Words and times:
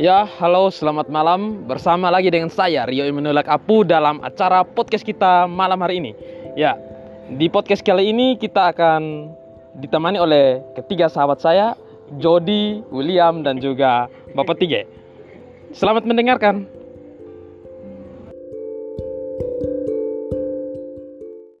Ya, 0.00 0.28
halo, 0.36 0.68
selamat 0.68 1.08
malam. 1.08 1.64
Bersama 1.64 2.12
lagi 2.12 2.28
dengan 2.28 2.52
saya 2.52 2.84
Rio 2.84 3.08
Imanulak 3.08 3.48
Apu 3.48 3.80
dalam 3.80 4.20
acara 4.20 4.60
podcast 4.68 5.00
kita 5.00 5.48
malam 5.48 5.80
hari 5.80 6.04
ini. 6.04 6.12
Ya, 6.60 6.76
di 7.32 7.48
podcast 7.48 7.80
kali 7.80 8.12
ini 8.12 8.36
kita 8.36 8.76
akan 8.76 9.32
ditemani 9.80 10.20
oleh 10.20 10.60
ketiga 10.76 11.08
sahabat 11.08 11.40
saya, 11.40 11.72
Jody, 12.20 12.84
William, 12.92 13.40
dan 13.40 13.56
juga 13.56 14.12
Bapak 14.36 14.60
Tige. 14.60 14.84
Selamat 15.72 16.04
mendengarkan. 16.04 16.68
thank 19.50 19.64
you 19.64 19.69